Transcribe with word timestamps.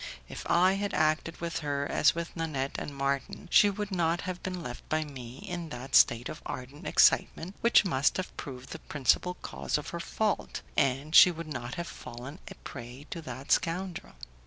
If 0.27 0.49
I 0.49 0.73
had 0.81 0.95
acted 0.95 1.39
with 1.39 1.59
her 1.59 1.85
as 1.85 2.15
with 2.15 2.35
Nanette 2.35 2.75
and 2.79 2.95
Marton, 2.97 3.47
she 3.51 3.69
would 3.69 3.91
not 3.91 4.21
have 4.21 4.41
been 4.41 4.63
left 4.63 4.89
by 4.89 5.03
me 5.03 5.37
in 5.47 5.69
that 5.69 5.93
state 5.93 6.27
of 6.27 6.41
ardent 6.43 6.87
excitement 6.87 7.53
which 7.61 7.85
must 7.85 8.17
have 8.17 8.35
proved 8.35 8.69
the 8.71 8.79
principal 8.79 9.35
cause 9.43 9.77
of 9.77 9.89
her 9.89 9.99
fault, 9.99 10.63
and 10.75 11.13
she 11.13 11.29
would 11.29 11.45
not 11.53 11.75
have 11.75 11.85
fallen 11.85 12.39
a 12.47 12.55
prey 12.55 13.05
to 13.11 13.21
that 13.21 13.51
scoundrel. 13.51 14.13